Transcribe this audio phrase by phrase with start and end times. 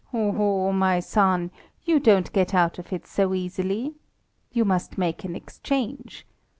[0.11, 0.71] "Oho!
[0.71, 1.51] my son!
[1.83, 3.97] You don't get out of it so easily.
[4.51, 6.25] You must make an exchange.